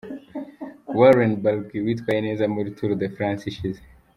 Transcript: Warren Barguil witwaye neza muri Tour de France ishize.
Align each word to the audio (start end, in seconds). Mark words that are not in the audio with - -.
Warren 0.97 1.33
Barguil 1.43 1.83
witwaye 1.85 2.19
neza 2.27 2.43
muri 2.55 2.67
Tour 2.77 2.91
de 3.01 3.07
France 3.15 3.43
ishize. 3.51 3.81